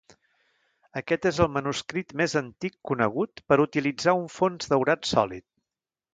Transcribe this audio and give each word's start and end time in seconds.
Aquest 1.01 1.27
és 1.29 1.39
el 1.45 1.51
manuscrit 1.57 2.15
més 2.21 2.33
antic 2.41 2.79
conegut 2.93 3.45
per 3.53 3.59
utilitzar 3.67 4.17
un 4.23 4.27
fons 4.39 4.75
daurat 4.75 5.11
sòlid. 5.13 5.49